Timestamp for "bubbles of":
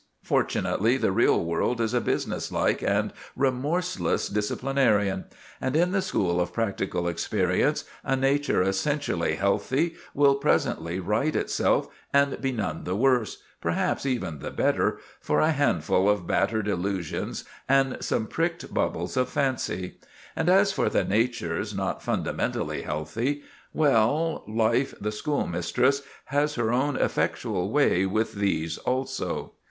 18.73-19.29